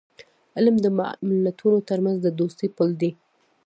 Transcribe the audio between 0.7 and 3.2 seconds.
د ملتونو ترمنځ د دوستی پل دی.